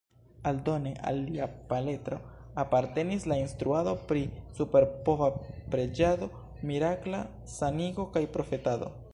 Aldone 0.51 0.93
al 1.09 1.19
lia 1.25 1.47
paletro 1.73 2.17
apartenis 2.63 3.27
la 3.33 3.37
instruado 3.41 3.93
pri 4.13 4.25
superpova 4.61 5.29
preĝado, 5.77 6.31
mirakla 6.71 7.25
sanigo 7.59 8.11
kaj 8.17 8.29
profetado. 8.39 8.95